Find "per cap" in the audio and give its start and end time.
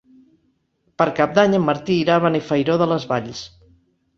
1.01-1.35